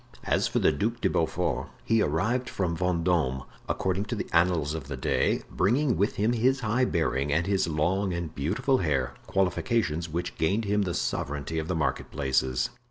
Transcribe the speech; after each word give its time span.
As 0.23 0.47
for 0.47 0.57
the 0.57 0.71
Duc 0.71 0.99
de 0.99 1.11
Beaufort, 1.11 1.67
he 1.85 2.01
arrived 2.01 2.49
from 2.49 2.75
Vendome, 2.75 3.43
according 3.69 4.05
to 4.05 4.15
the 4.15 4.25
annals 4.33 4.73
of 4.73 4.87
the 4.87 4.97
day, 4.97 5.43
bringing 5.51 5.95
with 5.95 6.15
him 6.15 6.33
his 6.33 6.61
high 6.61 6.85
bearing 6.85 7.31
and 7.31 7.45
his 7.45 7.67
long 7.67 8.11
and 8.11 8.33
beautiful 8.33 8.79
hair, 8.79 9.13
qualifications 9.27 10.09
which 10.09 10.39
gained 10.39 10.65
him 10.65 10.81
the 10.81 10.95
sovereignty 10.95 11.59
of 11.59 11.67
the 11.67 11.75
marketplaces. 11.75 12.71